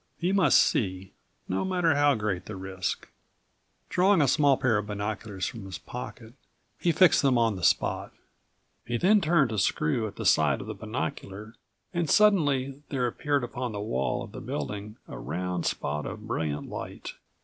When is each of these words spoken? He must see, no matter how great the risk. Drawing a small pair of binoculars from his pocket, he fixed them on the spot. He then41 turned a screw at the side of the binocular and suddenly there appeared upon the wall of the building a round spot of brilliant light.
He 0.17 0.31
must 0.31 0.57
see, 0.57 1.13
no 1.47 1.63
matter 1.63 1.93
how 1.93 2.15
great 2.15 2.47
the 2.47 2.55
risk. 2.55 3.07
Drawing 3.87 4.19
a 4.19 4.27
small 4.27 4.57
pair 4.57 4.79
of 4.79 4.87
binoculars 4.87 5.45
from 5.45 5.63
his 5.63 5.77
pocket, 5.77 6.33
he 6.79 6.91
fixed 6.91 7.21
them 7.21 7.37
on 7.37 7.55
the 7.55 7.61
spot. 7.63 8.11
He 8.83 8.97
then41 8.97 9.21
turned 9.21 9.51
a 9.51 9.59
screw 9.59 10.07
at 10.07 10.15
the 10.15 10.25
side 10.25 10.59
of 10.59 10.65
the 10.65 10.73
binocular 10.73 11.53
and 11.93 12.09
suddenly 12.09 12.81
there 12.89 13.05
appeared 13.05 13.43
upon 13.43 13.73
the 13.73 13.79
wall 13.79 14.23
of 14.23 14.31
the 14.31 14.41
building 14.41 14.97
a 15.07 15.19
round 15.19 15.67
spot 15.67 16.07
of 16.07 16.25
brilliant 16.25 16.67
light. 16.67 17.13